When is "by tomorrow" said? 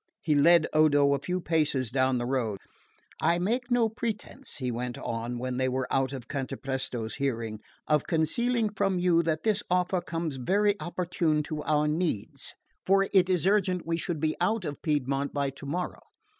15.35-16.01